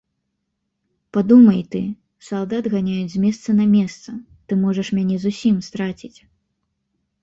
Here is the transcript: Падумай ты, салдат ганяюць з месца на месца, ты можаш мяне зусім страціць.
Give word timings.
Падумай 1.17 1.59
ты, 1.75 1.81
салдат 2.31 2.71
ганяюць 2.75 3.13
з 3.13 3.23
месца 3.29 3.49
на 3.61 3.65
месца, 3.77 4.09
ты 4.47 4.51
можаш 4.67 4.87
мяне 5.01 5.15
зусім 5.29 5.55
страціць. 5.71 6.17